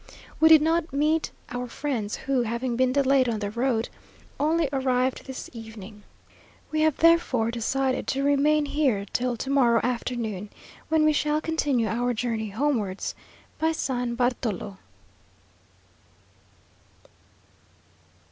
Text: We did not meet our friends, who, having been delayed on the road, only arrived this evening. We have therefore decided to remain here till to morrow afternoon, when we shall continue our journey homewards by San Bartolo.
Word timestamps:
We 0.39 0.49
did 0.49 0.63
not 0.63 0.91
meet 0.91 1.29
our 1.51 1.67
friends, 1.67 2.15
who, 2.15 2.41
having 2.41 2.75
been 2.75 2.91
delayed 2.91 3.29
on 3.29 3.37
the 3.37 3.51
road, 3.51 3.87
only 4.39 4.67
arrived 4.73 5.27
this 5.27 5.47
evening. 5.53 6.01
We 6.71 6.81
have 6.81 6.97
therefore 6.97 7.51
decided 7.51 8.07
to 8.07 8.23
remain 8.23 8.65
here 8.65 9.05
till 9.13 9.37
to 9.37 9.49
morrow 9.51 9.79
afternoon, 9.83 10.49
when 10.89 11.05
we 11.05 11.13
shall 11.13 11.39
continue 11.39 11.87
our 11.87 12.15
journey 12.15 12.49
homewards 12.49 13.13
by 13.59 13.73
San 13.73 14.15
Bartolo. 14.15 14.79